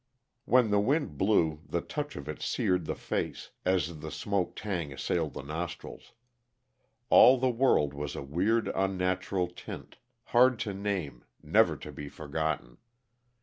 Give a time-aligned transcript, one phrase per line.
[0.45, 4.91] When the wind blew, the touch of it seared the face, as the smoke tang
[4.91, 6.13] assailed the nostrils.
[7.11, 9.97] All the world was a weird, unnatural tint,
[10.33, 12.79] hard to name, never to be forgotten.